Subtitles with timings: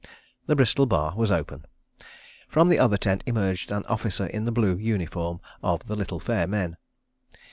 [0.47, 1.65] The Bristol Bar was open....
[2.47, 6.47] From the other tent emerged an officer in the blue uniform of the little fair
[6.47, 6.77] men.